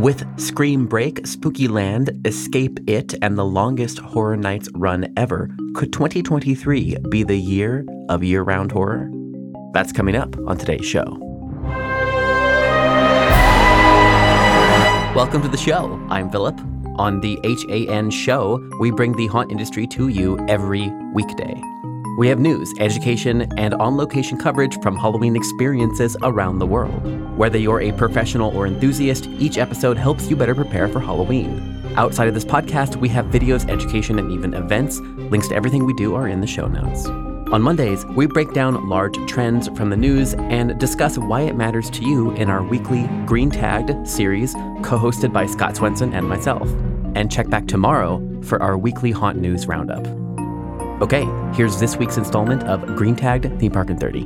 [0.00, 5.92] With Scream Break, Spooky Land, Escape It, and the longest Horror Nights run ever, could
[5.92, 9.10] 2023 be the year of year round horror?
[9.74, 11.18] That's coming up on today's show.
[15.14, 16.02] Welcome to the show.
[16.08, 16.58] I'm Philip.
[16.96, 21.62] On the HAN show, we bring the haunt industry to you every weekday.
[22.20, 27.00] We have news, education, and on location coverage from Halloween experiences around the world.
[27.38, 31.82] Whether you're a professional or enthusiast, each episode helps you better prepare for Halloween.
[31.96, 34.98] Outside of this podcast, we have videos, education, and even events.
[35.00, 37.06] Links to everything we do are in the show notes.
[37.06, 41.88] On Mondays, we break down large trends from the news and discuss why it matters
[41.88, 46.70] to you in our weekly Green Tagged series, co hosted by Scott Swenson and myself.
[47.14, 50.29] And check back tomorrow for our weekly Haunt News Roundup.
[51.02, 54.24] Okay, here's this week's installment of Green Tagged Theme Park in 30.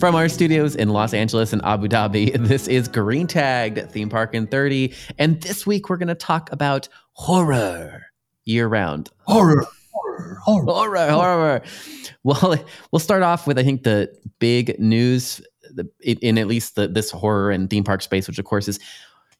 [0.00, 4.34] From our studios in Los Angeles and Abu Dhabi, this is Green Tagged Theme Park
[4.34, 4.94] in 30.
[5.18, 8.06] And this week we're going to talk about horror
[8.46, 9.10] year round.
[9.26, 9.66] Horror.
[9.92, 11.62] Horror, horror, horror, horror.
[12.24, 12.56] Well,
[12.90, 15.42] we'll start off with I think the big news
[16.00, 18.80] in, in at least the, this horror and theme park space, which of course is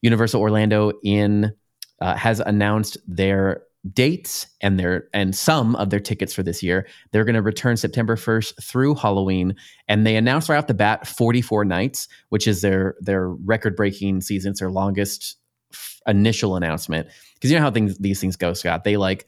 [0.03, 1.55] Universal Orlando in
[2.03, 6.87] uh, has announced their dates and their and some of their tickets for this year.
[7.11, 9.57] They're going to return September 1st through Halloween
[9.89, 14.53] and they announced right off the bat 44 nights, which is their their record-breaking season,
[14.53, 15.37] it's their longest
[15.73, 17.09] f- initial announcement.
[17.35, 18.85] Because you know how things these things go, Scott.
[18.85, 19.27] They like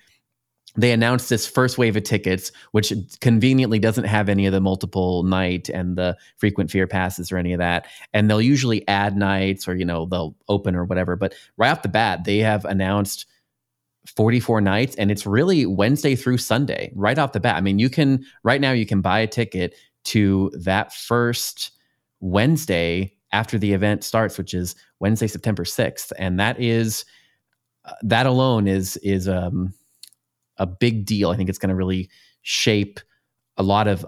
[0.77, 5.23] they announced this first wave of tickets, which conveniently doesn't have any of the multiple
[5.23, 7.87] night and the frequent fear passes or any of that.
[8.13, 11.15] And they'll usually add nights or, you know, they'll open or whatever.
[11.15, 13.27] But right off the bat, they have announced
[14.07, 17.57] 44 nights and it's really Wednesday through Sunday right off the bat.
[17.57, 19.75] I mean, you can right now you can buy a ticket
[20.05, 21.71] to that first
[22.21, 27.05] Wednesday after the event starts, which is Wednesday, September 6th, and that is
[27.85, 29.75] uh, that alone is is um,
[30.59, 31.31] a big deal.
[31.31, 32.09] I think it's going to really
[32.43, 33.01] shape
[33.57, 34.07] a lot of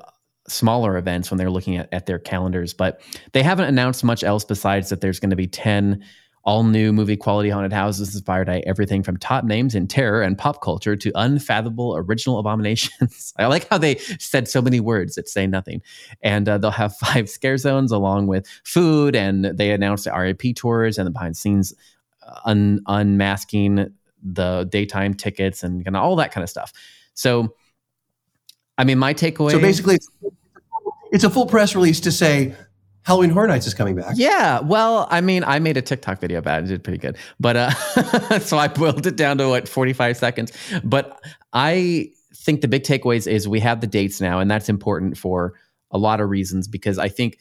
[0.49, 3.01] smaller events when they're looking at, at their calendars, but
[3.33, 6.05] they haven't announced much else besides that there's going to be 10
[6.47, 10.39] all new movie quality haunted houses inspired by everything from top names in terror and
[10.39, 13.35] pop culture to unfathomable original abominations.
[13.37, 15.83] I like how they said so many words that say nothing.
[16.23, 19.17] And uh, they'll have five scare zones along with food.
[19.17, 21.75] And they announced the RIP tours and the behind scenes
[22.23, 23.93] uh, un- unmasking
[24.23, 26.73] the daytime tickets and of all that kind of stuff.
[27.15, 27.55] So,
[28.79, 29.51] I mean, my takeaway.
[29.51, 29.99] So basically,
[31.11, 32.55] it's a full press release to say
[33.07, 34.15] Halloween Horror Nights is coming back.
[34.17, 34.59] Yeah.
[34.61, 36.65] Well, I mean, I made a TikTok video about it.
[36.65, 37.17] It did pretty good.
[37.39, 37.71] But uh,
[38.41, 40.53] so I boiled it down to what, 45 seconds.
[40.83, 41.17] But
[41.53, 45.55] I think the big takeaways is we have the dates now, and that's important for
[45.93, 47.39] a lot of reasons because I think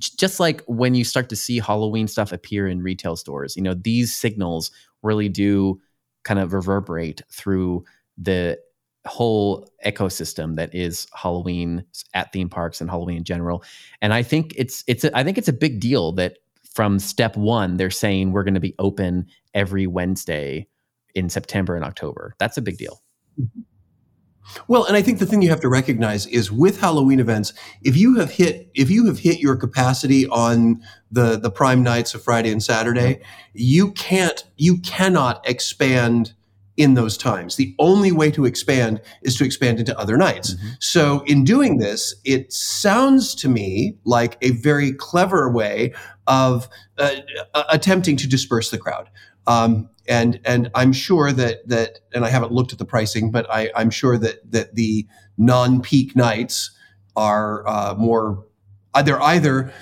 [0.00, 3.74] just like when you start to see Halloween stuff appear in retail stores, you know,
[3.74, 4.72] these signals
[5.04, 5.80] really do
[6.24, 7.84] kind of reverberate through
[8.18, 8.58] the
[9.06, 11.84] whole ecosystem that is Halloween
[12.14, 13.64] at theme parks and Halloween in general.
[14.02, 16.38] And I think it's it's a, I think it's a big deal that
[16.74, 20.66] from step 1 they're saying we're going to be open every Wednesday
[21.14, 22.34] in September and October.
[22.38, 23.02] That's a big deal.
[23.40, 23.60] Mm-hmm.
[24.68, 27.52] Well, and I think the thing you have to recognize is with Halloween events,
[27.82, 32.14] if you have hit if you have hit your capacity on the the prime nights
[32.14, 33.22] of Friday and Saturday, mm-hmm.
[33.54, 36.34] you can't you cannot expand
[36.76, 37.56] in those times.
[37.56, 40.54] The only way to expand is to expand into other nights.
[40.54, 40.68] Mm-hmm.
[40.80, 45.94] So, in doing this, it sounds to me like a very clever way
[46.26, 47.16] of uh,
[47.70, 49.08] attempting to disperse the crowd.
[49.46, 53.46] Um, and and I'm sure that that and I haven't looked at the pricing, but
[53.50, 56.70] I, I'm sure that that the non-peak nights
[57.16, 58.44] are uh, more.
[59.04, 59.72] They're either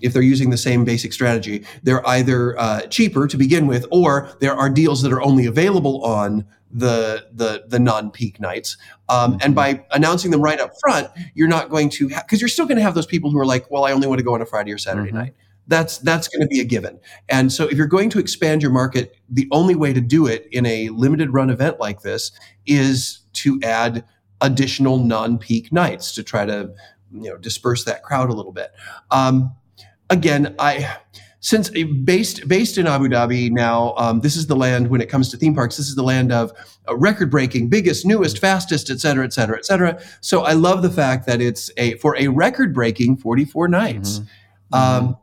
[0.00, 4.28] if they're using the same basic strategy, they're either uh, cheaper to begin with, or
[4.40, 8.76] there are deals that are only available on the the the non-peak nights.
[9.08, 12.48] Um, and by announcing them right up front, you're not going to because ha- you're
[12.48, 14.34] still going to have those people who are like, well, I only want to go
[14.34, 15.18] on a Friday or Saturday mm-hmm.
[15.18, 15.34] night.
[15.66, 16.98] That's that's going to be a given.
[17.28, 20.48] And so if you're going to expand your market, the only way to do it
[20.50, 22.32] in a limited run event like this
[22.66, 24.04] is to add
[24.40, 26.72] additional non-peak nights to try to
[27.12, 28.72] you know disperse that crowd a little bit.
[29.10, 29.54] Um,
[30.08, 30.96] again, I
[31.40, 35.30] since based based in Abu Dhabi now, um, this is the land when it comes
[35.30, 35.76] to theme parks.
[35.76, 36.52] This is the land of
[36.88, 40.00] uh, record breaking, biggest, newest, fastest, et cetera, et cetera, et cetera.
[40.20, 44.18] So I love the fact that it's a for a record breaking 44 nights.
[44.18, 44.74] Mm-hmm.
[44.74, 45.16] Um,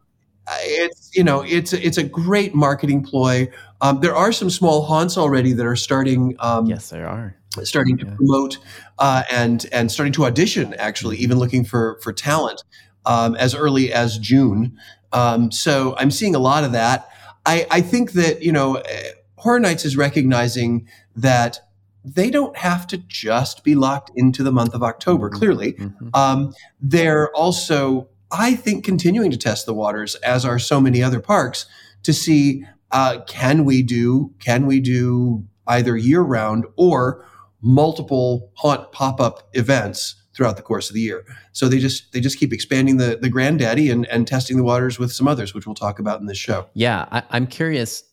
[0.49, 3.49] it's you know it's it's a great marketing ploy.
[3.81, 6.35] Um, there are some small haunts already that are starting.
[6.39, 8.15] Um, yes, there are starting to yeah.
[8.15, 8.59] promote
[8.99, 10.75] uh, and and starting to audition.
[10.75, 12.63] Actually, even looking for for talent
[13.05, 14.77] um, as early as June.
[15.11, 17.09] Um, so I'm seeing a lot of that.
[17.45, 21.59] I, I think that you know, eh, Horror Nights is recognizing that
[22.05, 25.29] they don't have to just be locked into the month of October.
[25.29, 25.33] Mhm.
[25.33, 26.09] Clearly, Mhm.
[26.13, 31.19] um, they're also, I think, continuing to test the waters, as are so many other
[31.19, 31.65] parks,
[32.03, 37.25] to see uh, can we do can we do either year round or
[37.61, 41.25] multiple haunt pop up events throughout the course of the year.
[41.51, 44.99] So they just they just keep expanding the the granddaddy and and testing the waters
[44.99, 46.67] with some others, which we'll talk about in this show.
[46.73, 48.03] Yeah, I, I'm curious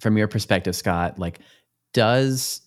[0.00, 1.18] from your perspective, Scott.
[1.18, 1.40] Like,
[1.92, 2.60] does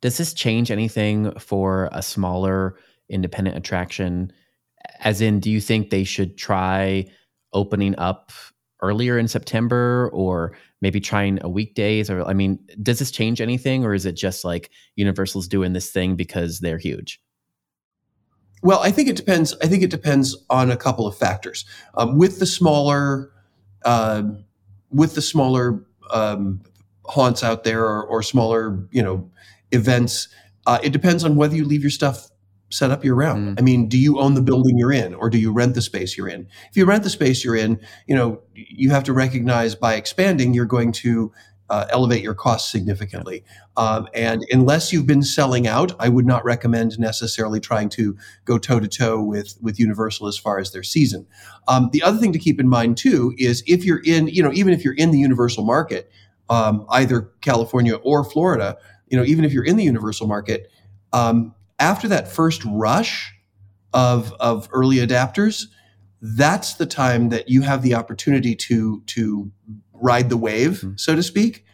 [0.00, 2.76] does this change anything for a smaller
[3.08, 4.32] independent attraction?
[5.00, 7.06] As in, do you think they should try
[7.52, 8.32] opening up
[8.80, 12.10] earlier in September, or maybe trying a weekdays?
[12.10, 15.90] Or I mean, does this change anything, or is it just like Universal's doing this
[15.90, 17.20] thing because they're huge?
[18.62, 19.56] Well, I think it depends.
[19.60, 21.64] I think it depends on a couple of factors.
[21.94, 23.32] Um, with the smaller,
[23.84, 24.22] uh,
[24.90, 26.60] with the smaller um,
[27.06, 29.28] haunts out there or, or smaller, you know,
[29.72, 30.28] events,
[30.66, 32.28] uh, it depends on whether you leave your stuff
[32.72, 33.56] set up year round.
[33.56, 33.60] Mm.
[33.60, 36.16] I mean, do you own the building you're in, or do you rent the space
[36.16, 36.46] you're in?
[36.70, 40.54] If you rent the space you're in, you know, you have to recognize by expanding,
[40.54, 41.32] you're going to
[41.72, 43.42] uh, elevate your costs significantly.
[43.78, 48.14] Um, and unless you've been selling out, I would not recommend necessarily trying to
[48.44, 51.26] go toe to toe with with Universal as far as their season.
[51.68, 54.52] Um, the other thing to keep in mind too is if you're in, you know,
[54.52, 56.10] even if you're in the Universal market,
[56.50, 58.76] um, either California or Florida,
[59.08, 60.70] you know, even if you're in the Universal market,
[61.14, 63.32] um, after that first rush
[63.92, 65.64] of of early adapters,
[66.22, 69.50] that's the time that you have the opportunity to to
[69.92, 70.98] ride the wave, Mhm.
[70.98, 71.64] so to speak.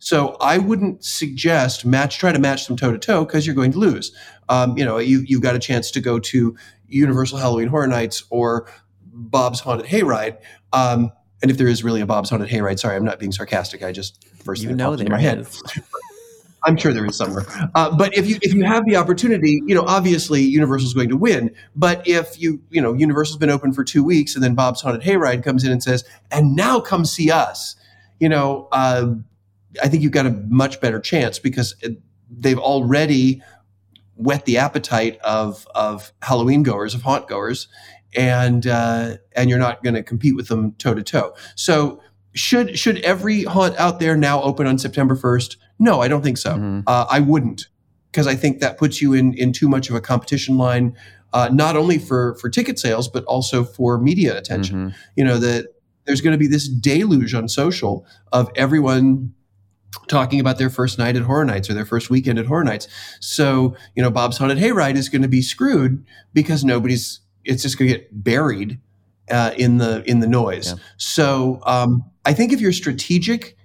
[0.00, 3.72] So I wouldn't suggest match try to match them toe to toe because you're going
[3.72, 4.12] to lose.
[4.48, 6.56] Um, you know, you you've got a chance to go to
[6.88, 8.68] Universal Halloween Horror Nights or
[9.12, 10.36] Bob's Haunted Hayride.
[10.72, 11.10] Um,
[11.42, 13.82] and if there is really a Bob's Haunted Hayride, sorry, I'm not being sarcastic.
[13.82, 15.46] I just first You thing that know popped into there my head.
[16.64, 17.44] I'm sure there is somewhere.
[17.74, 21.16] Uh, but if you if you have the opportunity, you know, obviously Universal's going to
[21.16, 21.54] win.
[21.76, 25.02] But if you you know Universal's been open for two weeks, and then Bob's Haunted
[25.02, 27.76] Hayride comes in and says, "And now come see us,"
[28.18, 29.14] you know, uh,
[29.82, 31.74] I think you've got a much better chance because
[32.30, 33.42] they've already
[34.16, 37.68] whet the appetite of of Halloween goers, of haunt goers,
[38.16, 41.34] and uh, and you're not going to compete with them toe to toe.
[41.54, 42.02] So
[42.38, 45.56] should should every haunt out there now open on September 1st?
[45.78, 46.54] No, I don't think so.
[46.54, 46.82] Mhm.
[46.86, 47.66] Uh, I wouldn't
[48.10, 50.94] because I think that puts you in in too much of a competition line,
[51.32, 54.76] uh, not only for for ticket sales but also for media attention.
[54.90, 54.94] Mhm.
[55.16, 55.66] You know that
[56.06, 59.32] there's going to be this deluge on social of everyone
[60.06, 62.88] talking about their first night at Horror Nights or their first weekend at Horror Nights.
[63.20, 67.20] So you know Bob's Haunted Hayride is going to be screwed because nobody's.
[67.44, 68.78] It's just going to get buried
[69.30, 70.68] uh, in the in the noise.
[70.68, 70.82] Yeah.
[70.98, 73.56] So um, I think if you're strategic,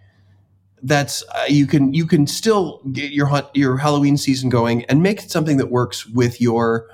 [0.83, 5.21] that's uh, you can you can still get your your Halloween season going and make
[5.21, 6.87] it something that works with your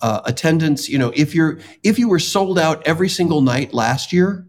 [0.00, 0.88] uh, attendance.
[0.88, 4.46] You know, if you're if you were sold out every single night last year,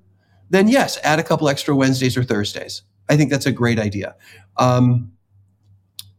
[0.52, 2.84] then yes, add a couple extra Wednesdays or Thursdays.
[3.10, 4.16] I think that's a great idea.
[4.58, 5.14] Um,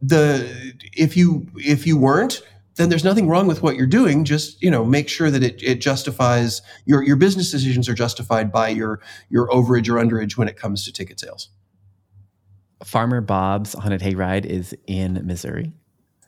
[0.03, 2.43] the if you if you weren't
[2.79, 5.63] then there's nothing wrong with what you're doing just you know make sure that it,
[5.63, 10.49] it justifies your your business decisions are justified by your your overage or underage when
[10.49, 11.51] it comes to ticket sales
[12.85, 15.73] Farmer Bob's Haunted Hayride is in Missouri.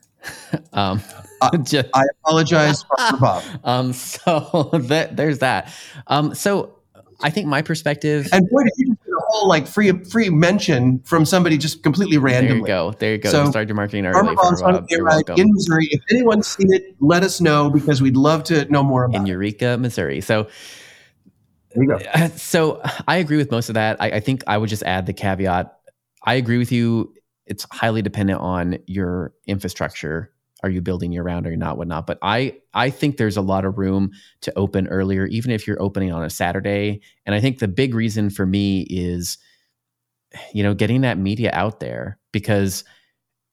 [0.72, 1.00] um,
[1.40, 5.72] Uh, just, i apologize for bob um, so that there's that.
[6.06, 6.76] Um, so
[7.22, 8.28] I think my perspective.
[8.32, 8.89] and boy did you just get a
[9.30, 12.48] whole like free free mention from somebody just completely randomly.
[12.48, 12.92] There you go.
[12.98, 13.30] There you go.
[13.30, 14.14] So, you started your marketing early.
[14.14, 15.88] Farmer Bob's Farmer Haunted You're Hayride in Missouri.
[15.90, 19.26] If anyone's seen it, let us know because we'd love to know more about in.
[19.26, 20.20] Eureka, Missouri.
[20.20, 20.48] So,
[21.74, 21.96] There you go.
[22.12, 24.00] uh, so I agree with most of that.
[24.00, 25.76] I, I think I would just add the caveat.
[26.24, 27.14] I agree with you.
[27.46, 30.32] It's highly dependent on your infrastructure.
[30.62, 32.06] Are you building year round or not, whatnot?
[32.06, 34.10] But I, I think there's a lot of room
[34.42, 37.00] to open earlier, even if you're opening on a Saturday.
[37.26, 39.38] And I think the big reason for me is,
[40.52, 42.84] you know, getting that media out there because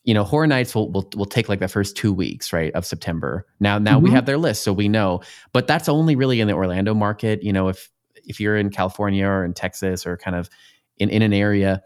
[0.04, 2.86] you know, horror nights will, will will take like the first two weeks, right, of
[2.86, 3.46] September.
[3.60, 4.14] Now, now we Mhm.
[4.14, 5.20] have their list, so we know.
[5.52, 7.44] But that's only really in the Orlando market.
[7.44, 7.90] You know, if
[8.24, 10.50] if you're in California or in Texas or kind of
[10.96, 11.84] in in an area,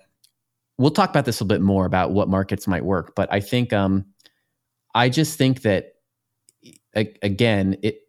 [0.78, 3.14] we'll talk about this a little bit more about what markets might work.
[3.16, 4.06] But I think, um,
[4.94, 5.96] I just think that
[6.96, 8.02] again, it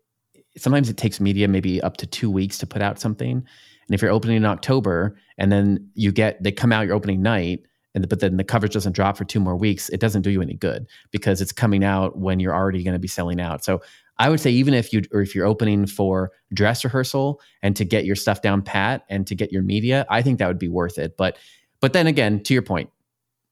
[0.57, 3.31] sometimes it takes media maybe up to two weeks to put out something.
[3.33, 7.23] And if you're opening in October and then you get they come out your opening
[7.23, 7.61] night,
[7.95, 10.43] and but then the coverage doesn't drop for two more weeks, it doesn't do you
[10.43, 13.65] any good because it's coming out when you're already going to be selling out.
[13.65, 13.83] So
[14.19, 17.85] I would say even if you or if you're opening for dress rehearsal and to
[17.85, 20.69] get your stuff down pat and to get your media, I think that would be
[20.69, 21.17] worth it.
[21.17, 21.39] But
[21.81, 22.91] but then again, to your point,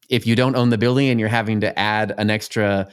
[0.08, 2.88] if you don't own the building and you're having to add an extra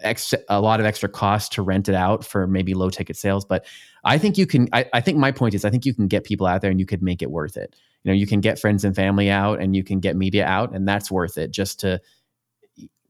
[0.00, 3.44] extra a lot of extra cost to rent it out for maybe low ticket sales,
[3.44, 3.64] but
[4.04, 6.24] I think you can I, I think my point is I think you can get
[6.24, 7.74] people out there and you could make it worth it.
[8.04, 10.74] You know, you can get friends and family out and you can get media out
[10.74, 12.00] and that's worth it just to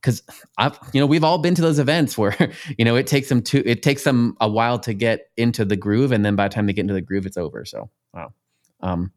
[0.07, 0.23] because
[0.57, 2.37] I've you know we've all been to those events where
[2.78, 5.76] you know it takes them to it takes them a while to get into the
[5.76, 7.64] groove, and then by the time they get into the groove, it's over.
[7.64, 8.33] So wow.
[8.81, 9.12] Um,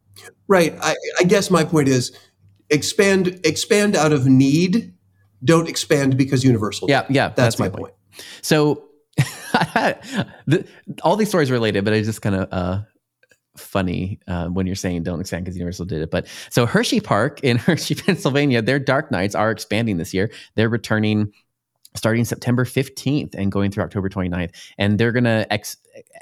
[0.48, 0.76] right.
[0.82, 2.12] I, I guess my point is
[2.70, 4.94] expand expand out of need.
[5.44, 6.90] Don't expand because Universal.
[6.90, 7.30] Yeah, yeah.
[7.30, 7.82] That's, that's my point.
[7.82, 7.94] point.
[8.42, 10.66] So the,
[11.04, 12.82] all these stories related, but it's just kind of uh,
[13.58, 16.12] funny uh, when you're saying don't expand because Universal did it.
[16.12, 20.32] But so Hershey Park in Hershey, Pennsylvania, their Dark Nights are expanding this year.
[20.56, 21.32] They're returning
[21.96, 24.52] starting September 15th and going through October 29th.
[24.78, 25.78] And they're going to ex-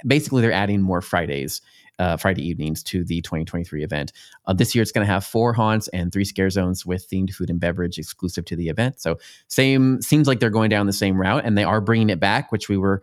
[0.06, 1.62] basically they're adding more Fridays.
[2.00, 4.14] Uh, Friday evenings to the 2023 event.
[4.46, 7.34] Uh, this year, it's going to have four haunts and three scare zones with themed
[7.34, 9.00] food and beverage exclusive to the event.
[9.00, 12.20] So, same seems like they're going down the same route, and they are bringing it
[12.20, 13.02] back, which we were,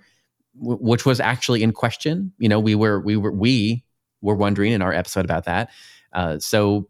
[0.56, 2.32] which was actually in question.
[2.38, 3.84] You know, we were, we were, we
[4.20, 5.70] were wondering in our episode about that.
[6.12, 6.88] Uh, so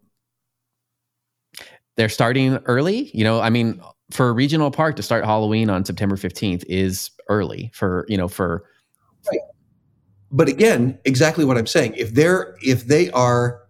[1.97, 3.11] they're starting early.
[3.17, 3.81] You know, I mean,
[4.11, 8.29] for a regional park to start Halloween on September 15th is early for, you know,
[8.29, 8.65] for.
[9.31, 9.41] Right.
[10.35, 11.95] But again, exactly what I'm saying.
[11.97, 13.63] If they're, if they are,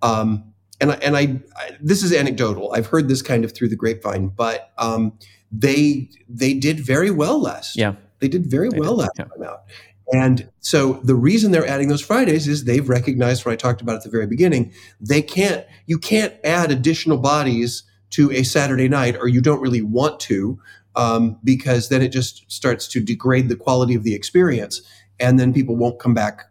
[0.00, 1.22] um, and I, and I,
[1.56, 2.72] I, this is anecdotal.
[2.72, 5.18] I've heard this kind of through the grapevine, but um,
[5.50, 7.76] they they did very well last.
[7.76, 9.02] Yeah, they did very they well did.
[9.02, 9.24] last yeah.
[9.24, 9.64] time out.
[10.12, 13.96] And so the reason they're adding those Fridays is they've recognized what I talked about
[13.96, 14.72] at the very beginning.
[15.00, 19.82] They can't, you can't add additional bodies to a Saturday night, or you don't really
[19.82, 20.60] want to,
[20.94, 24.82] um, because then it just starts to degrade the quality of the experience.
[25.20, 26.42] And then people won't come back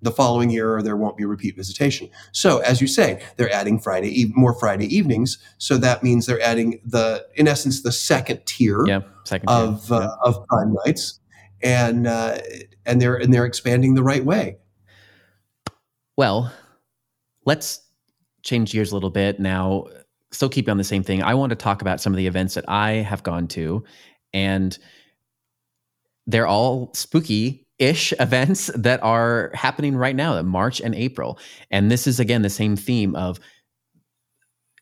[0.00, 2.08] the following year or there won't be repeat visitation.
[2.32, 5.38] So as you say, they're adding Friday, more Friday evenings.
[5.58, 10.16] So that means they're adding the, in essence, the second tier yeah, second of, uh,
[10.22, 11.18] of prime nights.
[11.62, 12.38] And, uh,
[12.88, 14.56] and they're and they're expanding the right way.
[16.16, 16.52] Well,
[17.44, 17.80] let's
[18.42, 19.84] change gears a little bit now.
[20.32, 21.22] Still keep on the same thing.
[21.22, 23.84] I want to talk about some of the events that I have gone to,
[24.32, 24.76] and
[26.26, 31.38] they're all spooky ish events that are happening right now March and April.
[31.70, 33.38] And this is again the same theme of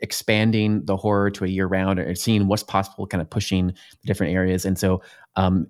[0.01, 4.07] expanding the horror to a year round or seeing what's possible, kind of pushing the
[4.07, 4.65] different areas.
[4.65, 5.03] And so
[5.37, 5.69] um,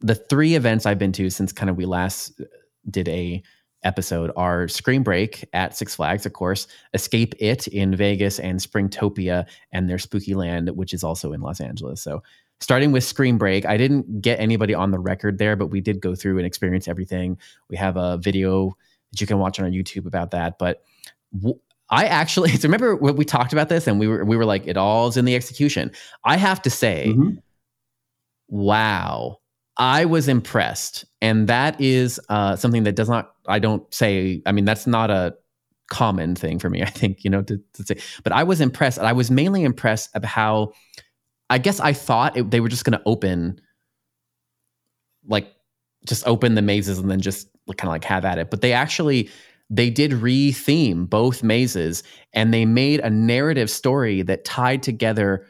[0.00, 2.40] the three events I've been to since kind of we last
[2.88, 3.42] did a
[3.82, 9.46] episode are Scream Break at Six Flags, of course, Escape It in Vegas, and Springtopia
[9.72, 12.02] and their Spooky Land, which is also in Los Angeles.
[12.02, 12.22] So
[12.60, 16.00] starting with Scream Break, I didn't get anybody on the record there, but we did
[16.00, 17.38] go through and experience everything.
[17.68, 18.76] We have a video
[19.10, 20.58] that you can watch on our YouTube about that.
[20.58, 20.82] But
[21.36, 24.44] w- I actually so remember when we talked about this and we were we were
[24.44, 25.90] like, it all's in the execution.
[26.24, 27.36] I have to say, mm-hmm.
[28.48, 29.40] wow
[29.80, 33.32] I was impressed, and that is uh, something that does not.
[33.46, 34.42] I don't say.
[34.44, 35.34] I mean, that's not a
[35.88, 36.82] common thing for me.
[36.82, 38.98] I think you know to, to say, but I was impressed.
[38.98, 40.72] I was mainly impressed of how.
[41.50, 43.60] I guess I thought it, they were just going to open,
[45.26, 45.52] like,
[46.06, 48.50] just open the mazes and then just kind of like have at it.
[48.50, 49.28] But they actually
[49.68, 52.02] they did re-theme both mazes
[52.32, 55.46] and they made a narrative story that tied together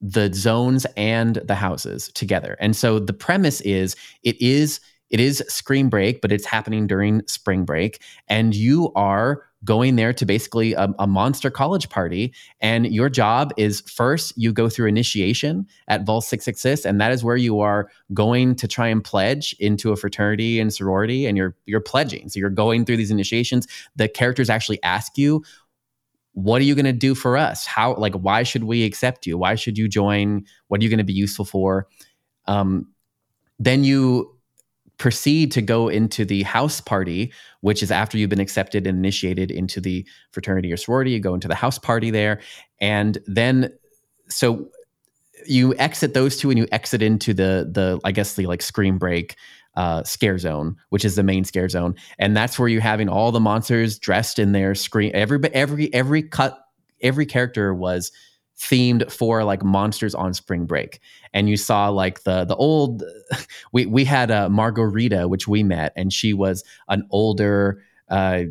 [0.00, 2.56] the zones and the houses together.
[2.58, 3.94] And so the premise is
[4.24, 4.80] it is
[5.10, 10.12] it is scream break, but it's happening during spring break, and you are going there
[10.12, 12.34] to basically a, a, monster college party.
[12.60, 17.22] And your job is first you go through initiation at Vol 666, and that is
[17.22, 21.54] where you are going to try and pledge into a fraternity and sorority, and you're
[21.66, 22.28] you're pledging.
[22.28, 23.66] So you're going through these initiations.
[23.96, 25.44] The characters actually ask you,
[26.34, 29.36] what are you going to do for us how like why should we accept you
[29.36, 31.86] why should you join what are you going to be useful for
[32.46, 32.88] um,
[33.58, 34.34] then you
[35.02, 39.50] proceed to go into the house party which is after you've been accepted and initiated
[39.50, 42.40] into the fraternity or sorority you go into the house party there
[42.80, 43.68] and then
[44.28, 44.68] so
[45.44, 48.96] you exit those two and you exit into the the i guess the like scream
[48.96, 49.34] break
[49.74, 53.32] uh, scare zone, which is the main scare zone, and that's where you're having all
[53.32, 55.10] the monsters dressed in their screen.
[55.14, 56.62] Every every every cut,
[57.00, 58.12] every character was
[58.62, 61.00] themed for like monsters on spring break.
[61.34, 63.02] And you saw like the the old
[63.72, 68.44] we we had a margarita which we met and she was an older uh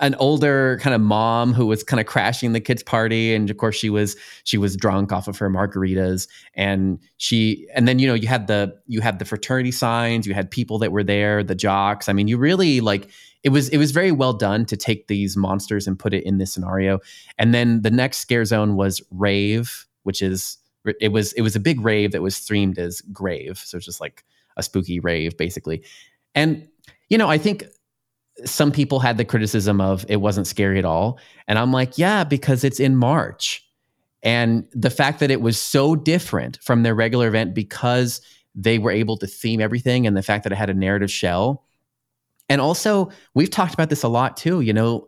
[0.00, 3.56] an older kind of mom who was kind of crashing the kids party and of
[3.56, 6.28] course she was she was drunk off of her margaritas.
[6.54, 10.34] And she and then you know you had the you had the fraternity signs you
[10.34, 12.08] had people that were there the jocks.
[12.08, 13.08] I mean you really like
[13.42, 16.38] it was it was very well done to take these monsters and put it in
[16.38, 17.00] this scenario.
[17.38, 20.56] And then the next scare zone was rave which is
[21.00, 23.58] it was it was a big rave that was streamed as grave.
[23.58, 24.24] So it's just like
[24.56, 25.82] a spooky rave basically.
[26.34, 26.66] And
[27.10, 27.64] you know i think
[28.44, 31.18] some people had the criticism of it wasn't scary at all.
[31.46, 33.66] And I'm like, yeah, because it's in March.
[34.22, 38.20] And the fact that it was so different from their regular event because
[38.54, 41.64] they were able to theme everything and the fact that it had a narrative shell.
[42.48, 44.60] And also, we've talked about this a lot too.
[44.60, 45.06] You know,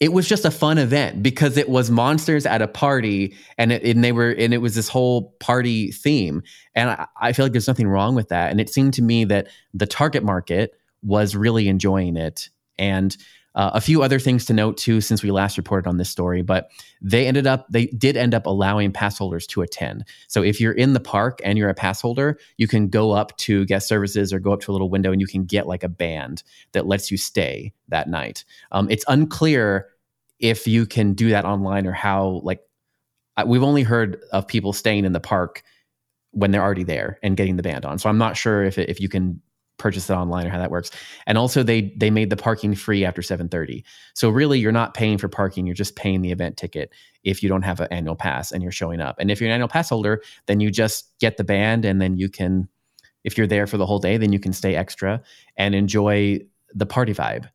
[0.00, 3.82] it was just a fun event because it was monsters at a party and, it,
[3.84, 6.42] and they were and it was this whole party theme
[6.74, 9.24] and I, I feel like there's nothing wrong with that and it seemed to me
[9.24, 10.72] that the target market
[11.04, 12.48] was really enjoying it.
[12.78, 13.16] And
[13.54, 16.42] uh, a few other things to note too, since we last reported on this story,
[16.42, 16.70] but
[17.00, 20.04] they ended up, they did end up allowing pass holders to attend.
[20.26, 23.36] So if you're in the park and you're a pass holder, you can go up
[23.38, 25.84] to guest services or go up to a little window and you can get like
[25.84, 26.42] a band
[26.72, 28.44] that lets you stay that night.
[28.72, 29.86] Um, it's unclear
[30.40, 32.60] if you can do that online or how, like,
[33.46, 35.62] we've only heard of people staying in the park
[36.32, 37.98] when they're already there and getting the band on.
[38.00, 39.40] So I'm not sure if, if you can
[39.78, 40.90] purchase it online or how that works.
[41.26, 43.84] And also they they made the parking free after 7:30.
[44.14, 47.48] So really you're not paying for parking, you're just paying the event ticket if you
[47.48, 49.16] don't have an annual pass and you're showing up.
[49.18, 52.16] And if you're an annual pass holder, then you just get the band and then
[52.16, 52.68] you can
[53.24, 55.22] if you're there for the whole day, then you can stay extra
[55.56, 56.38] and enjoy
[56.74, 57.48] the party vibe.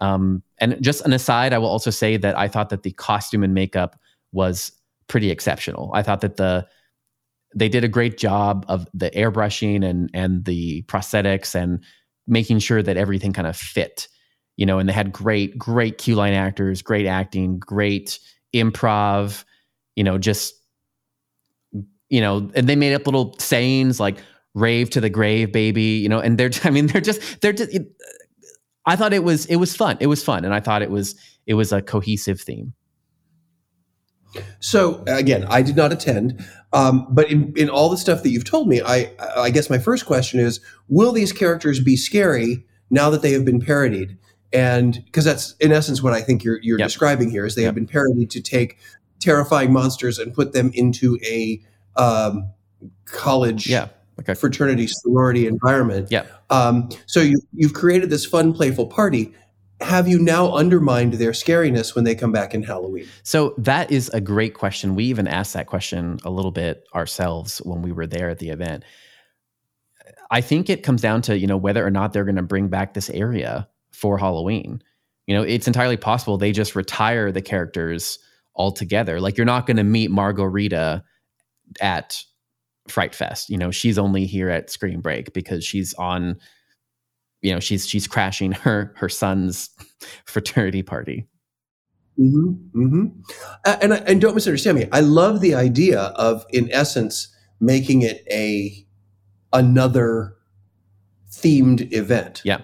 [0.00, 3.44] Um, and just an aside, I will also say that I thought that the costume
[3.44, 4.00] and makeup
[4.32, 4.72] was
[5.08, 5.90] pretty exceptional.
[5.92, 6.66] I thought that the
[7.54, 11.82] they did a great job of the airbrushing and and the prosthetics and
[12.26, 14.08] making sure that everything kind of fit
[14.56, 18.18] you know and they had great great cue line actors great acting great
[18.54, 19.44] improv
[19.96, 20.54] you know just
[22.08, 24.18] you know and they made up little sayings like
[24.54, 27.76] rave to the grave baby you know and they're i mean they're just they're just
[28.86, 31.14] i thought it was it was fun it was fun and i thought it was
[31.46, 32.72] it was a cohesive theme
[34.60, 38.44] so again, I did not attend, um, but in, in all the stuff that you've
[38.44, 43.10] told me, I I guess my first question is: Will these characters be scary now
[43.10, 44.16] that they have been parodied?
[44.52, 46.88] And because that's in essence what I think you're you're yep.
[46.88, 47.68] describing here is they yep.
[47.68, 48.78] have been parodied to take
[49.20, 51.60] terrifying monsters and put them into a
[51.96, 52.50] um,
[53.04, 53.88] college yeah.
[54.18, 54.34] okay.
[54.34, 56.08] fraternity sorority environment.
[56.10, 56.26] Yeah.
[56.48, 59.34] Um, so you you've created this fun, playful party
[59.80, 63.06] have you now undermined their scariness when they come back in Halloween?
[63.22, 64.94] So that is a great question.
[64.94, 68.50] We even asked that question a little bit ourselves when we were there at the
[68.50, 68.84] event.
[70.30, 72.68] I think it comes down to, you know, whether or not they're going to bring
[72.68, 74.82] back this area for Halloween.
[75.26, 78.18] You know, it's entirely possible they just retire the characters
[78.54, 79.20] altogether.
[79.20, 81.02] Like you're not going to meet Margarita
[81.80, 82.22] at
[82.88, 83.48] Fright Fest.
[83.48, 86.36] You know, she's only here at Scream Break because she's on
[87.42, 89.70] you know she's she's crashing her her son's
[90.24, 91.26] fraternity party.
[92.18, 93.06] Mm-hmm, mm-hmm.
[93.64, 94.88] Uh, and and don't misunderstand me.
[94.92, 98.86] I love the idea of in essence making it a
[99.52, 100.36] another
[101.30, 102.42] themed event.
[102.44, 102.60] Yeah.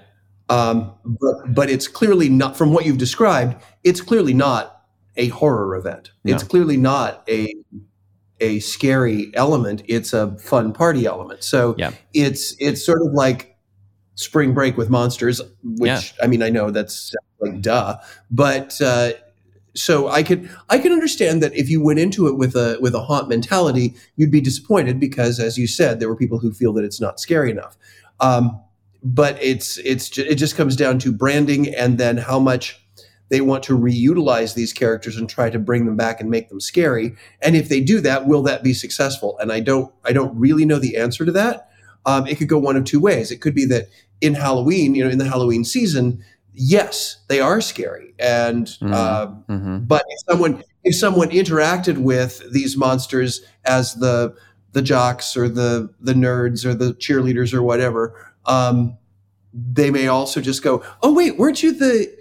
[0.48, 4.82] Um, but but it's clearly not from what you've described it's clearly not
[5.16, 6.10] a horror event.
[6.24, 6.34] No.
[6.34, 7.54] it's clearly not a
[8.40, 9.82] a scary element.
[9.86, 11.44] It's a fun party element.
[11.44, 11.92] So yeah.
[12.12, 13.55] it's it's sort of like
[14.16, 16.24] spring break with monsters which yeah.
[16.24, 17.96] i mean i know that's like duh
[18.30, 19.12] but uh,
[19.74, 22.94] so i could i can understand that if you went into it with a with
[22.94, 26.72] a haunt mentality you'd be disappointed because as you said there were people who feel
[26.72, 27.76] that it's not scary enough
[28.20, 28.58] um,
[29.02, 32.82] but it's it's it just comes down to branding and then how much
[33.28, 36.60] they want to reutilize these characters and try to bring them back and make them
[36.60, 40.34] scary and if they do that will that be successful and i don't i don't
[40.38, 41.68] really know the answer to that
[42.06, 43.30] um, it could go one of two ways.
[43.30, 43.88] It could be that
[44.20, 46.22] in Halloween, you know, in the Halloween season,
[46.56, 48.92] yes, they are scary, and mm-hmm.
[48.92, 49.78] Uh, mm-hmm.
[49.80, 54.34] but if someone if someone interacted with these monsters as the
[54.72, 58.96] the jocks or the the nerds or the cheerleaders or whatever, um,
[59.52, 62.14] they may also just go, "Oh wait, weren't you the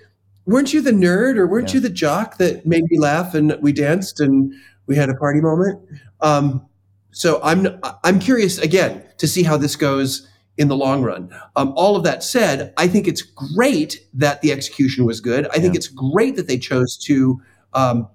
[0.45, 1.75] weren't you the nerd or weren't yeah.
[1.75, 4.53] you the jock that made me laugh and we danced and
[4.85, 5.79] we had a party moment?"
[6.21, 6.65] Um,
[7.11, 10.27] so I'm I'm curious again to see how this goes
[10.57, 11.29] in the long run.
[11.55, 15.47] Um, all of that said, I think it's great that the execution was good.
[15.49, 15.79] I think yeah.
[15.79, 17.41] it's great that they chose to
[17.73, 18.07] um,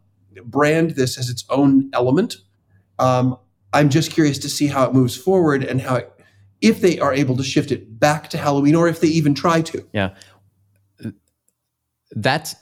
[0.44, 2.36] brand this as its own element.
[2.98, 3.36] Um,
[3.72, 6.12] I'm just curious to see how it moves forward and how it,
[6.60, 9.60] if they are able to shift it back to Halloween or if they even try
[9.62, 9.86] to.
[9.92, 10.14] Yeah.
[12.12, 12.56] that's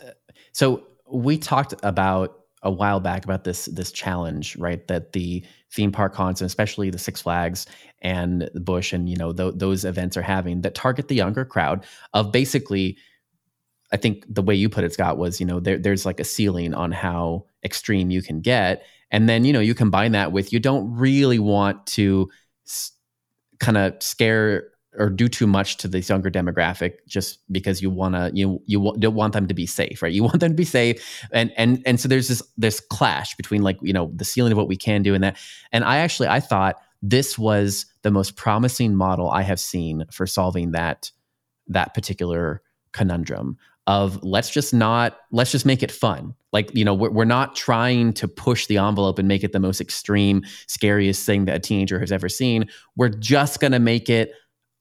[0.52, 4.86] so we talked about a while back about this this challenge, right?
[4.88, 7.66] That the theme park haunts, and especially the Six Flags
[8.00, 11.84] and Busch and you know th- those events are having that target the younger crowd
[12.14, 12.96] of basically.
[13.90, 16.24] I think the way you put it, Scott, was you know there, there's like a
[16.24, 20.52] ceiling on how extreme you can get, and then you know you combine that with
[20.52, 22.28] you don't really want to
[22.66, 22.92] s-
[23.60, 28.14] kind of scare or do too much to this younger demographic just because you want
[28.14, 30.12] to you you don't want them to be safe right?
[30.12, 31.26] You want them to be safe.
[31.32, 34.58] And and and so there's this this clash between like you know the ceiling of
[34.58, 35.36] what we can do and that.
[35.72, 40.26] And i actually i thought this was the most promising model i have seen for
[40.26, 41.10] solving that
[41.66, 43.56] that particular conundrum
[43.86, 47.54] of let's just not let's just make it fun like you know we're, we're not
[47.54, 51.60] trying to push the envelope and make it the most extreme scariest thing that a
[51.60, 54.32] teenager has ever seen we're just going to make it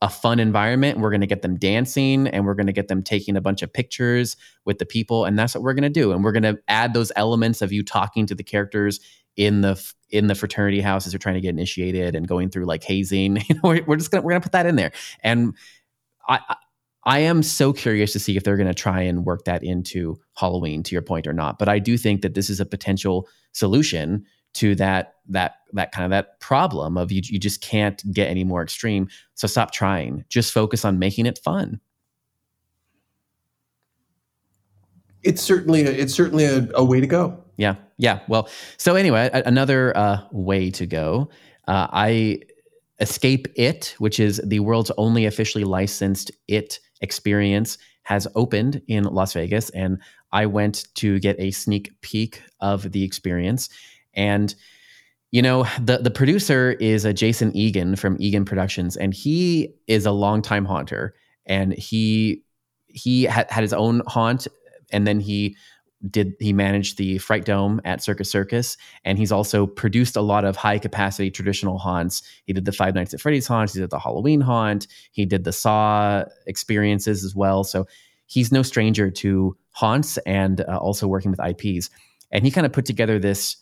[0.01, 0.99] a fun environment.
[0.99, 3.63] We're going to get them dancing and we're going to get them taking a bunch
[3.63, 5.25] of pictures with the people.
[5.25, 6.11] And that's what we're going to do.
[6.11, 8.99] And we're going to add those elements of you talking to the characters
[9.35, 12.83] in the in the fraternity houses they're trying to get initiated and going through like
[12.83, 13.37] hazing.
[13.49, 14.91] You know, we're just gonna we're gonna put that in there.
[15.23, 15.53] And
[16.27, 16.39] I
[17.07, 20.19] I am so curious to see if they're going to try and work that into
[20.35, 21.57] Halloween, to your point, or not.
[21.57, 26.03] But I do think that this is a potential solution to that that that kind
[26.03, 29.07] of that problem of you you just can't get any more extreme.
[29.35, 30.25] So stop trying.
[30.27, 31.79] Just focus on making it fun.
[35.23, 37.41] It's certainly a, it's certainly a, a way to go.
[37.57, 38.19] Yeah, yeah.
[38.27, 41.29] Well, so anyway, another uh, way to go.
[41.67, 42.41] Uh, I
[42.99, 49.33] escape it, which is the world's only officially licensed it experience, has opened in Las
[49.33, 49.99] Vegas, and
[50.31, 53.69] I went to get a sneak peek of the experience.
[54.13, 54.53] And
[55.31, 60.05] you know, the the producer is a Jason Egan from Egan Productions, and he is
[60.05, 61.15] a longtime haunter.
[61.45, 62.43] And he
[62.87, 64.47] he had, had his own haunt,
[64.91, 65.55] and then he
[66.09, 70.45] did he managed the Fright Dome at Circus Circus, and he's also produced a lot
[70.45, 72.21] of high capacity traditional haunts.
[72.45, 75.43] He did the Five Nights at Freddy's haunt, he did the Halloween haunt, he did
[75.43, 77.63] the Saw experiences as well.
[77.63, 77.87] So
[78.27, 81.89] he's no stranger to haunts and uh, also working with IPs.
[82.31, 83.57] And he kind of put together this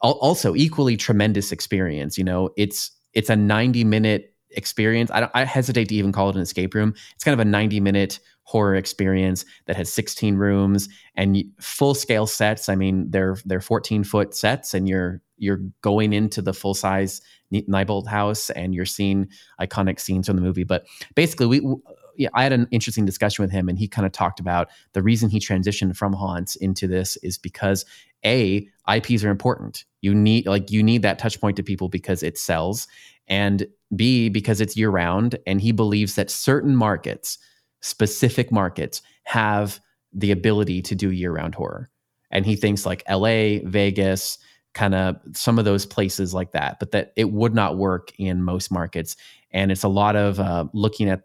[0.00, 2.18] also equally tremendous experience.
[2.18, 5.10] You know, it's it's a 90 minute experience.
[5.10, 6.94] I, I hesitate to even call it an escape room.
[7.14, 12.26] It's kind of a 90 minute horror experience that has 16 rooms and full scale
[12.26, 12.68] sets.
[12.68, 17.20] I mean, they're they're 14 foot sets, and you're you're going into the full size
[17.52, 19.28] Neibolt house and you're seeing
[19.60, 20.64] iconic scenes from the movie.
[20.64, 21.76] But basically, we
[22.16, 25.02] yeah, I had an interesting discussion with him, and he kind of talked about the
[25.02, 27.84] reason he transitioned from haunts into this is because
[28.24, 29.84] a IPs are important.
[30.00, 32.86] You need like you need that touch point to people because it sells,
[33.28, 35.38] and B because it's year round.
[35.46, 37.38] And he believes that certain markets,
[37.80, 39.80] specific markets, have
[40.12, 41.90] the ability to do year round horror.
[42.30, 44.38] And he thinks like L.A., Vegas,
[44.74, 48.42] kind of some of those places like that, but that it would not work in
[48.42, 49.16] most markets.
[49.52, 51.22] And it's a lot of uh, looking at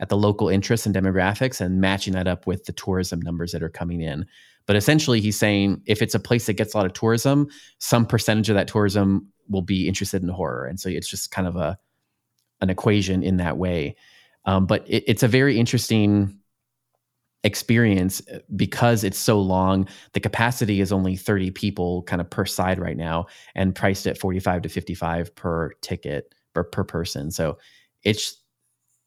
[0.00, 3.62] at the local interests and demographics and matching that up with the tourism numbers that
[3.62, 4.26] are coming in.
[4.66, 7.48] But essentially, he's saying if it's a place that gets a lot of tourism,
[7.78, 11.46] some percentage of that tourism will be interested in horror, and so it's just kind
[11.46, 11.78] of a
[12.60, 13.96] an equation in that way.
[14.44, 16.40] Um, but it, it's a very interesting
[17.42, 19.88] experience uh, because it's so long.
[20.12, 24.18] The capacity is only 30 people kind of per side right now and priced at
[24.18, 27.30] 45 to 55 per ticket per, per person.
[27.30, 27.58] So
[28.02, 28.36] it's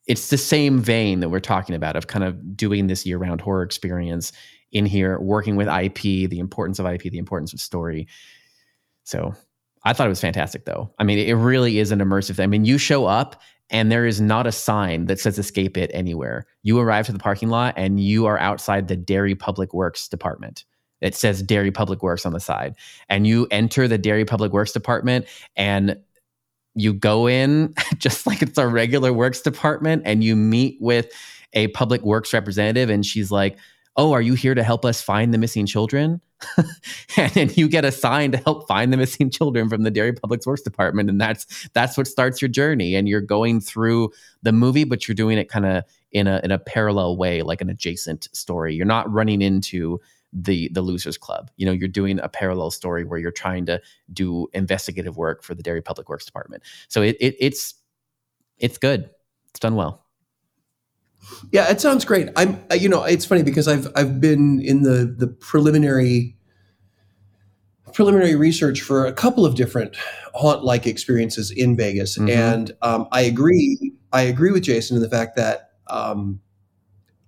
[0.06, 3.63] it's the same vein that we're talking about of kind of doing this year-round horror
[3.63, 4.34] experience
[4.73, 8.08] in here, working with IP, the importance of IP, the importance of story.
[9.06, 9.34] So
[9.84, 10.91] I thought it was fantastic, though.
[11.00, 12.43] I mean, it really is an immersive thing.
[12.43, 15.91] I mean, you show up and there is not a sign that says escape it
[15.93, 16.46] anywhere.
[16.63, 20.63] You arrive to the parking lot and you are outside the Derry Public Works department.
[21.02, 22.76] It says Derry Public Works on the side.
[23.10, 25.98] And you enter the Derry Public Works department and
[26.76, 31.12] you go in just like it's a regular works department and you meet with
[31.54, 33.58] a public works representative and she's like
[33.95, 36.21] oh are you here to help us find the missing children
[37.17, 40.45] and then you get assigned to help find the missing children from the Derry Public
[40.45, 42.95] Works Department, and that's that's what starts your journey.
[42.95, 46.51] And you're going through the movie, but you're doing it kind of in a in
[46.51, 48.75] a parallel way, like an adjacent story.
[48.75, 49.99] You're not running into
[50.34, 53.79] the the losers club you know you're doing a parallel story where you're trying to
[54.12, 57.75] do investigative work for the Derry Public Works Department so it, it it's
[58.58, 59.12] it's good
[59.51, 60.02] it's done well
[61.51, 65.13] yeah it sounds great i'm you know it's funny because i've i've been in the
[65.17, 66.36] the preliminary
[67.93, 69.95] preliminary research for a couple of different
[70.33, 72.29] haunt like experiences in vegas mm-hmm.
[72.29, 76.39] and um, i agree i agree with jason in the fact that um,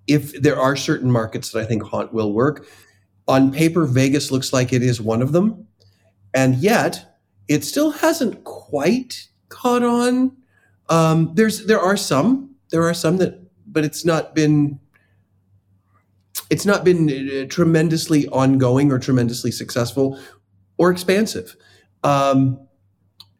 [0.08, 2.67] if there are certain markets that I think haunt will work.
[3.27, 5.67] On paper, Vegas looks like it is one of them,
[6.34, 10.38] and yet it still hasn't quite caught on.
[10.89, 13.41] Um, there's there are some there are some that,
[13.75, 14.79] but it's not been
[16.49, 20.19] it's not been uh, tremendously ongoing or tremendously successful
[20.77, 21.55] or expansive.
[22.03, 22.59] Um,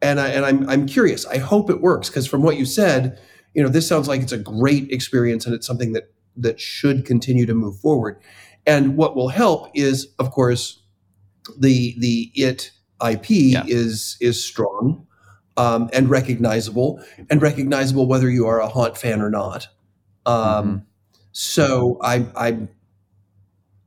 [0.02, 1.24] and I, and I'm I'm curious.
[1.26, 3.18] I hope it works because from what you said,
[3.54, 7.06] you know, this sounds like it's a great experience and it's something that that should
[7.06, 8.20] continue to move forward.
[8.66, 10.82] And what will help is, of course,
[11.58, 12.72] the the it
[13.08, 13.64] IP yeah.
[13.66, 15.06] is is strong
[15.56, 19.68] um, and recognizable, and recognizable whether you are a haunt fan or not.
[20.26, 20.76] Um, mm-hmm.
[21.32, 22.68] So I, I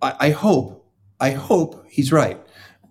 [0.02, 0.86] I hope
[1.20, 2.40] I hope he's right.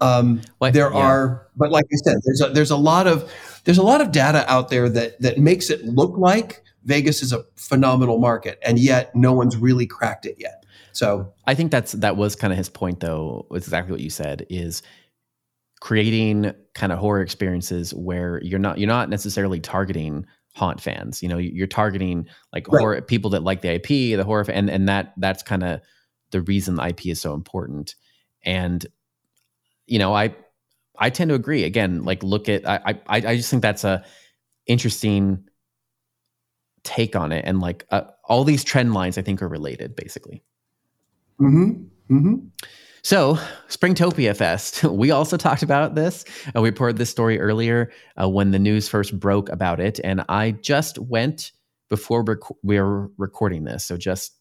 [0.00, 0.98] Um, there yeah.
[0.98, 3.32] are, but like I said, there's a, there's a lot of
[3.64, 7.32] there's a lot of data out there that that makes it look like Vegas is
[7.32, 10.64] a phenomenal market, and yet no one's really cracked it yet.
[10.92, 13.46] So I think that's that was kind of his point, though.
[13.50, 14.82] Was exactly what you said is
[15.80, 20.26] creating kind of horror experiences where you're not you're not necessarily targeting
[20.58, 21.22] haunt fans.
[21.22, 22.80] You know, you're targeting like right.
[22.80, 25.80] horror people that like the IP, the horror, and and that that's kind of
[26.30, 27.94] the reason the IP is so important.
[28.44, 28.84] And
[29.86, 30.34] you know, I
[30.98, 31.64] I tend to agree.
[31.64, 34.04] Again, like look at I I I just think that's a
[34.66, 35.48] interesting
[36.82, 40.42] take on it, and like uh, all these trend lines, I think are related, basically.
[41.38, 41.70] Hmm.
[42.08, 42.34] Hmm.
[43.02, 46.24] So, Springtopia Fest, we also talked about this.
[46.54, 50.00] Uh, we reported this story earlier uh, when the news first broke about it.
[50.02, 51.52] And I just went
[51.88, 53.84] before rec- we were recording this.
[53.84, 54.34] So, just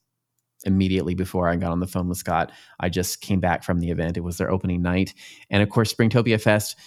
[0.65, 3.91] immediately before I got on the phone with Scott, I just came back from the
[3.91, 4.17] event.
[4.17, 5.13] It was their opening night.
[5.49, 6.77] And of course, Springtopia Fest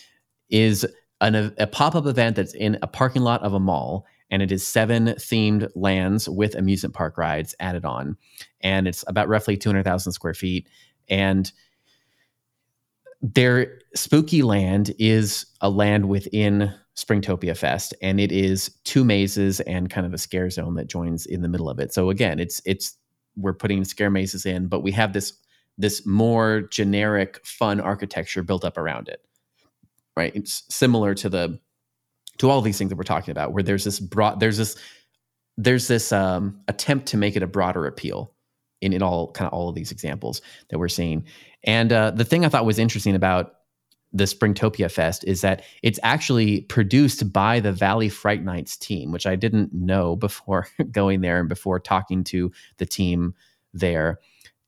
[0.49, 0.87] is
[1.21, 4.07] an, a pop up event that's in a parking lot of a mall.
[4.33, 8.17] And it is seven themed lands with amusement park rides added on.
[8.61, 10.69] And it's about roughly 200,000 square feet.
[11.11, 11.53] And
[13.21, 19.91] their spooky land is a land within Springtopia Fest, and it is two mazes and
[19.91, 21.93] kind of a scare zone that joins in the middle of it.
[21.93, 22.97] So again, it's it's
[23.37, 25.35] we're putting scare mazes in, but we have this
[25.79, 29.23] this more generic, fun architecture built up around it.
[30.17, 31.59] Right, it's similar to the
[32.39, 34.77] to all these things that we're talking about, where there's this broad there's this
[35.57, 38.35] there's this um, attempt to make it a broader appeal
[38.81, 41.25] in, in all kind of all of these examples that we're seeing.
[41.65, 43.55] And uh, the thing I thought was interesting about
[44.13, 49.27] the Springtopia Fest is that it's actually produced by the Valley Fright Nights team, which
[49.27, 53.35] I didn't know before going there and before talking to the team
[53.73, 54.19] there.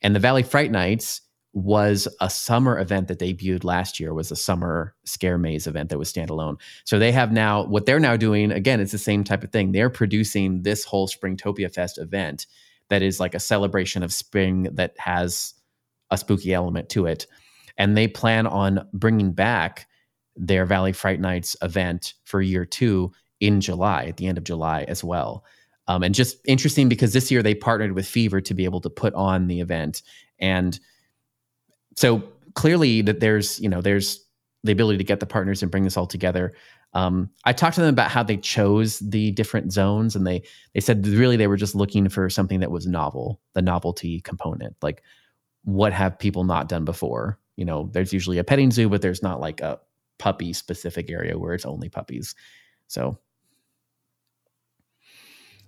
[0.00, 1.22] And the Valley Fright Nights
[1.54, 5.98] was a summer event that debuted last year was a summer scare maze event that
[5.98, 9.44] was standalone so they have now what they're now doing again it's the same type
[9.44, 12.46] of thing they're producing this whole springtopia fest event
[12.92, 15.54] that is like a celebration of spring that has
[16.10, 17.26] a spooky element to it.
[17.78, 19.86] And they plan on bringing back
[20.36, 24.84] their Valley Fright Nights event for year two in July, at the end of July
[24.88, 25.44] as well.
[25.88, 28.90] Um, and just interesting because this year they partnered with Fever to be able to
[28.90, 30.02] put on the event.
[30.38, 30.78] And
[31.96, 32.22] so
[32.54, 34.24] clearly that there's, you know, there's
[34.64, 36.54] the ability to get the partners and bring this all together.
[36.94, 40.42] Um, I talked to them about how they chose the different zones, and they
[40.74, 44.76] they said really they were just looking for something that was novel, the novelty component.
[44.82, 45.02] Like,
[45.64, 47.38] what have people not done before?
[47.56, 49.80] You know, there's usually a petting zoo, but there's not like a
[50.18, 52.34] puppy specific area where it's only puppies.
[52.88, 53.18] So,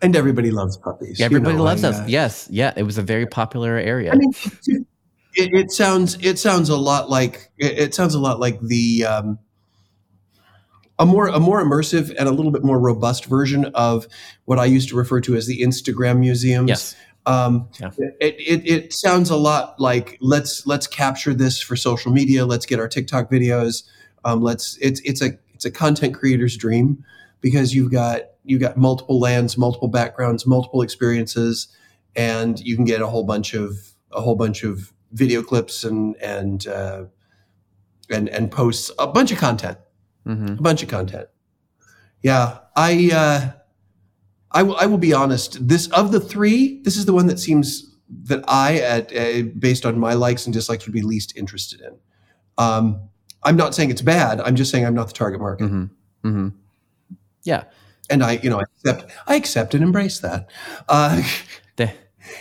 [0.03, 1.19] and everybody loves puppies.
[1.19, 2.01] Yeah, everybody you know, loves us.
[2.01, 4.13] Uh, yes, yeah, it was a very popular area.
[4.13, 4.33] I mean,
[4.67, 9.07] it, it sounds it sounds a lot like it, it sounds a lot like the.
[9.07, 9.39] Um,
[10.99, 14.07] a more a more immersive and a little bit more robust version of
[14.45, 16.69] what I used to refer to as the Instagram museums.
[16.69, 16.97] Yes.
[17.27, 17.91] Um, yeah.
[18.21, 22.45] it, it, it sounds a lot like let's let's capture this for social media.
[22.45, 23.83] Let's get our TikTok videos.
[24.25, 27.05] Um, let's it's it's a it's a content creator's dream
[27.41, 31.69] because you've got you've got multiple lands, multiple backgrounds, multiple experiences,
[32.15, 36.17] and you can get a whole bunch of a whole bunch of video clips and
[36.17, 37.05] and uh,
[38.11, 39.79] and and posts a bunch of content
[40.27, 40.53] mm-hmm.
[40.59, 41.29] a bunch of content.
[42.23, 43.53] Yeah, I, uh,
[44.51, 45.67] I, w- I will be honest.
[45.67, 49.85] This of the three, this is the one that seems that I, at uh, based
[49.85, 51.97] on my likes and dislikes, would be least interested in.
[52.57, 53.09] Um,
[53.43, 54.41] I'm not saying it's bad.
[54.41, 55.65] I'm just saying I'm not the target market.
[55.65, 56.29] Mm-hmm.
[56.29, 56.49] Mm-hmm.
[57.43, 57.65] Yeah,
[58.09, 60.49] and I, you know, I accept, I accept and embrace that.
[60.89, 61.23] Uh,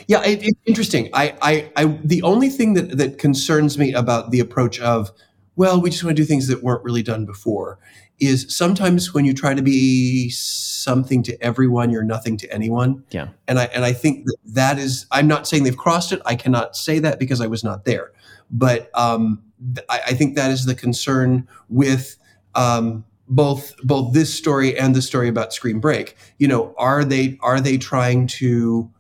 [0.08, 1.10] yeah, it, it's interesting.
[1.14, 5.12] I, I, I, the only thing that that concerns me about the approach of
[5.56, 7.80] well, we just want to do things that weren't really done before,
[8.20, 13.04] is sometimes when you try to be something to everyone, you're nothing to anyone.
[13.12, 13.30] Yeah.
[13.48, 15.06] And I and I think that, that is.
[15.12, 16.22] I'm not saying they've crossed it.
[16.26, 18.12] I cannot say that because I was not there.
[18.50, 19.42] But um,
[19.90, 22.18] I, I think that is the concern with.
[22.56, 26.16] Um, both both this story and the story about Scream Break.
[26.38, 28.92] You know, are they are they trying to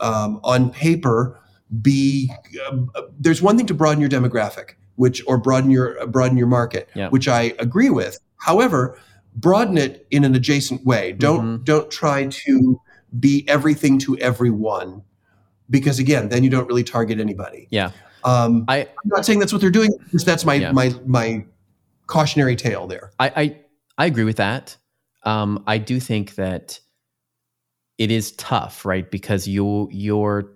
[0.00, 1.40] um, on paper
[1.80, 2.30] be?
[2.70, 6.88] Uh, there's one thing to broaden your demographic, which or broaden your broaden your market,
[6.94, 7.08] Yeah.
[7.08, 8.18] which I agree with.
[8.36, 8.98] However,
[9.36, 11.12] broaden it in an adjacent way.
[11.12, 11.64] Don't Mhm.
[11.64, 12.80] don't try to
[13.18, 15.02] be everything to everyone,
[15.70, 17.68] because again, then you don't really target anybody.
[17.70, 17.92] Yeah.
[18.24, 19.90] Um, I- I'm not saying that's what they're doing.
[20.10, 20.72] Just that's my Yeah.
[20.72, 21.44] my my
[22.08, 23.12] cautionary tale there.
[23.20, 23.56] I, I
[23.98, 24.76] I agree with that.
[25.22, 26.80] Um, I do think that
[27.98, 29.08] it is tough, right?
[29.08, 30.50] Because you you're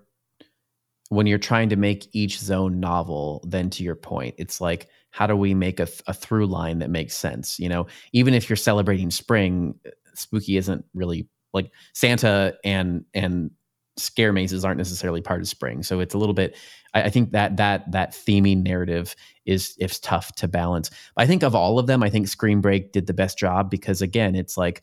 [1.13, 5.27] when you're trying to make each zone novel, then to your point, it's like how
[5.27, 7.59] do we make a, th- a through line that makes sense?
[7.59, 13.51] You know, even if you're celebrating spring, uh, spooky isn't really like Santa and and
[13.99, 15.83] scare mazes aren't necessarily part of spring.
[15.83, 16.57] So it's a little bit.
[16.95, 20.91] I, I think that that that theming narrative is is tough to balance.
[21.19, 24.01] I think of all of them, I think Scream Break did the best job because
[24.01, 24.83] again, it's like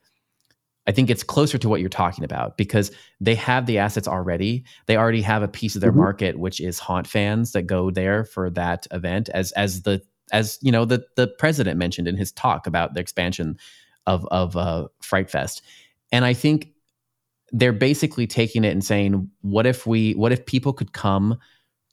[0.89, 4.63] I think it's closer to what you're talking about because they have the assets already.
[4.87, 5.97] They already have a piece of their Mhm.
[5.97, 9.29] market, which is haunt fans that go there for that event.
[9.29, 12.99] As as the as you know the the president mentioned in his talk about the
[13.01, 13.55] expansion
[14.07, 15.61] of of uh, Fright Fest,
[16.11, 16.69] and I think
[17.51, 21.37] they're basically taking it and saying, what if we what if people could come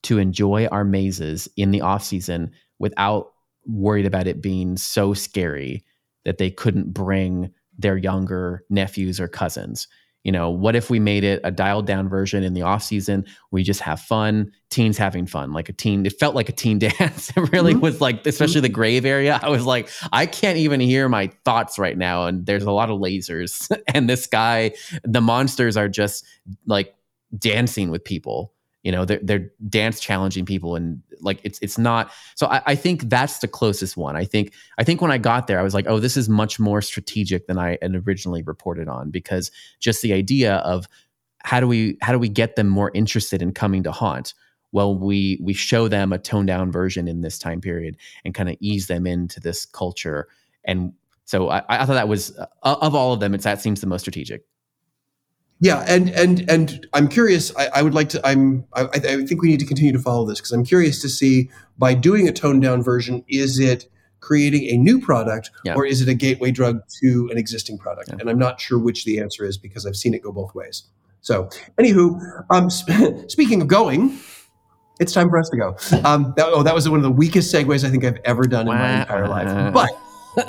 [0.05, 3.33] to enjoy our mazes in the off season without
[3.67, 5.85] worried about it being so scary
[6.25, 9.89] that they couldn't bring their younger nephews or cousins.
[10.25, 13.25] You know, what if we made it a dialed down version in the off season?
[13.53, 16.05] We just have fun, teens having fun, like a teen.
[16.05, 17.31] It felt like a teen dance.
[17.37, 17.81] It really Mhm.
[17.81, 19.39] was like, especially the grave area.
[19.41, 22.27] I was like, I can't even hear my thoughts right now.
[22.27, 23.71] And there's a lot of lasers.
[23.95, 24.73] and this guy,
[25.05, 26.25] the monsters are just
[26.67, 26.93] like
[27.39, 28.53] dancing with people.
[28.87, 32.13] You know, they're they're dance challenging people, and like it's it's not.
[32.37, 34.15] So I, I think that's the closest one.
[34.15, 36.61] I think I think when I got there, I was like, oh, this is much
[36.61, 40.87] more strategic than I had originally reported on because just the idea of
[41.43, 44.35] how do we how do we get them more interested in coming to haunt?
[44.71, 48.49] Well, we we show them a toned down version in this time period and kind
[48.49, 50.29] of ease them into this culture.
[50.65, 50.93] And
[51.25, 53.89] so I, I thought that was uh, of all of them, it's that seems the
[53.89, 54.45] most strategic.
[55.61, 57.55] Yeah, and and and I'm curious.
[57.57, 58.27] I, I would like to.
[58.27, 58.65] I'm.
[58.75, 61.49] I, I think we need to continue to follow this because I'm curious to see
[61.79, 63.89] by doing a toned down version, is it
[64.21, 65.75] creating a new product Yeah.
[65.75, 68.09] or is it a gateway drug to an existing product?
[68.09, 68.17] Yeah.
[68.21, 70.85] And I'm not sure which the answer is because I've seen it go both ways.
[71.21, 74.19] So, anywho, um, sp- speaking of going,
[75.01, 75.77] it's time for us to go.
[76.05, 78.63] Um, that, oh, that was one of the weakest segues I think I've ever done
[78.69, 79.73] in my entire life.
[79.73, 79.91] But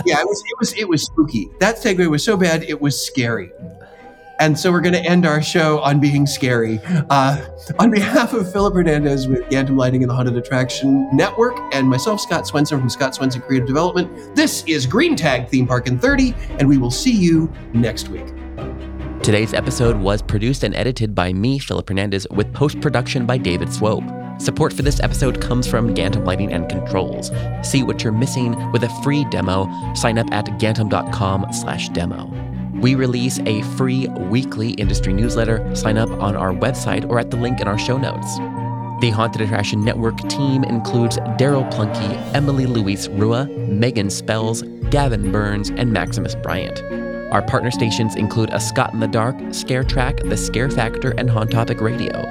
[0.06, 1.50] yeah, it was it was it was spooky.
[1.60, 3.52] That segue was so bad it was scary.
[4.40, 6.80] And so we're going to end our show on being scary.
[7.10, 7.44] Uh,
[7.80, 12.22] on behalf of Philip Hernandez with Gantom Lighting and the Haunted Attraction Network, and myself,
[12.22, 16.36] Scott Swenson from Scott Swenson Creative Development, this is Green Tag Theme Park in 30,
[16.60, 18.26] and we will see you next week.
[19.24, 23.74] Today's episode was produced and edited by me, Philip Hernandez, with post production by David
[23.74, 24.04] Swope.
[24.40, 27.32] Support for this episode comes from Gantom Lighting and Controls.
[27.64, 29.68] See what you're missing with a free demo.
[29.96, 32.57] Sign up at gantom.com/demo.
[32.82, 35.76] We release a free weekly industry newsletter.
[35.76, 38.38] Sign up on our website or at the link in our show notes.
[39.02, 45.70] The Haunted Attraction Network team includes Daryl Plunky, Emily Louise Rua, Megan Spells, Gavin Burns,
[45.70, 46.82] and Maximus Bryant.
[47.32, 51.30] Our partner stations include A Scott in the Dark, Scare Track, The Scare Factor, and
[51.30, 52.24] Haunt Topic Radio.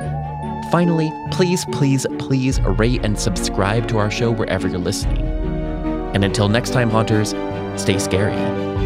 [0.73, 5.25] Finally, please, please, please rate and subscribe to our show wherever you're listening.
[6.15, 7.31] And until next time, Haunters,
[7.81, 8.86] stay scary.